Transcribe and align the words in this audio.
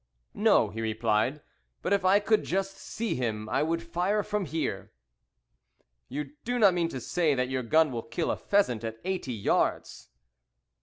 "No," 0.33 0.69
he 0.71 0.81
replied; 0.81 1.43
"but 1.83 1.93
if 1.93 2.03
I 2.03 2.19
could 2.19 2.43
just 2.43 2.75
see 2.75 3.13
him, 3.13 3.47
I 3.47 3.61
would 3.61 3.83
fire 3.83 4.23
from 4.23 4.45
here." 4.45 4.91
"You 6.09 6.31
do 6.43 6.57
not 6.57 6.73
mean 6.73 6.89
to 6.89 6.99
say 6.99 7.35
that 7.35 7.49
your 7.49 7.61
gun 7.61 7.91
will 7.91 8.01
kill 8.01 8.31
a 8.31 8.35
pheasant 8.35 8.83
at 8.83 8.97
eighty 9.05 9.31
yards?" 9.33 10.09